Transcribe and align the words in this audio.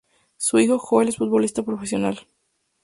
Su 0.35 0.57
hijo 0.57 0.79
Joe 0.79 1.07
es 1.09 1.17
futbolista 1.17 1.61
profesional. 1.61 2.25